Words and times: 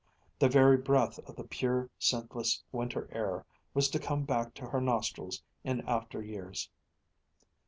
The 0.39 0.49
very 0.49 0.77
breath 0.77 1.19
of 1.29 1.35
the 1.35 1.43
pure, 1.43 1.91
scentless 1.99 2.63
winter 2.71 3.07
air 3.11 3.45
was 3.75 3.87
to 3.89 3.99
come 3.99 4.23
back 4.23 4.55
to 4.55 4.65
her 4.65 4.81
nostrils 4.81 5.43
in 5.63 5.81
after 5.81 6.23
years. 6.23 6.71